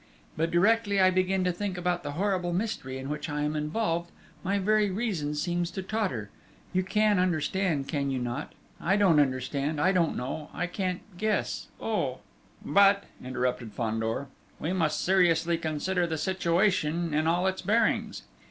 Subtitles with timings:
[0.35, 4.09] But directly I begin to think about the horrible mystery in which I am involved,
[4.43, 6.31] my very reason seems to totter
[6.73, 8.53] you can understand that, can you not?
[8.79, 11.67] I don't understand, I don't know, I can't guess...
[11.79, 12.21] oh!..."
[12.65, 14.25] "But," interrupted Fandor,
[14.59, 18.23] "we must seriously consider the situation in all its bearings.